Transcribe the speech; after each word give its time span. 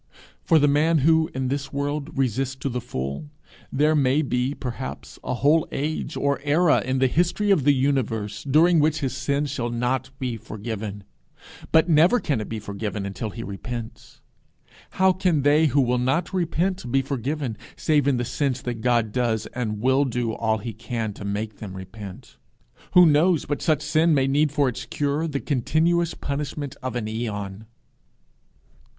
For 0.43 0.57
the 0.57 0.67
man 0.67 0.97
who 1.05 1.29
in 1.35 1.49
this 1.49 1.71
world 1.71 2.17
resists 2.17 2.55
to 2.55 2.69
the 2.69 2.81
full, 2.81 3.29
there 3.71 3.93
may 3.93 4.23
be, 4.23 4.55
perhaps, 4.55 5.19
a 5.23 5.35
whole 5.35 5.67
age 5.71 6.17
or 6.17 6.41
era 6.41 6.81
in 6.83 6.97
the 6.97 7.05
history 7.05 7.51
of 7.51 7.65
the 7.65 7.71
universe 7.75 8.43
during 8.43 8.79
which 8.79 9.01
his 9.01 9.15
sin 9.15 9.45
shall 9.45 9.69
not 9.69 10.09
be 10.17 10.37
forgiven; 10.37 11.03
but 11.71 11.87
never 11.87 12.19
can 12.19 12.41
it 12.41 12.49
be 12.49 12.57
forgiven 12.57 13.05
until 13.05 13.29
he 13.29 13.43
repents. 13.43 14.21
How 14.97 15.13
can 15.13 15.43
they 15.43 15.67
who 15.67 15.81
will 15.81 15.99
not 15.99 16.33
repent 16.33 16.91
be 16.91 17.03
forgiven, 17.03 17.55
save 17.75 18.07
in 18.07 18.17
the 18.17 18.25
sense 18.25 18.59
that 18.63 18.81
God 18.81 19.11
does 19.11 19.45
and 19.53 19.81
will 19.81 20.05
do 20.05 20.33
all 20.33 20.57
he 20.57 20.73
can 20.73 21.13
to 21.13 21.23
make 21.23 21.57
them 21.57 21.75
repent? 21.77 22.37
Who 22.93 23.05
knows 23.05 23.45
but 23.45 23.61
such 23.61 23.83
sin 23.83 24.15
may 24.15 24.25
need 24.25 24.51
for 24.51 24.67
its 24.67 24.87
cure 24.87 25.27
the 25.27 25.39
continuous 25.39 26.15
punishment 26.15 26.75
of 26.81 26.95
an 26.95 27.07
aeon? 27.07 27.67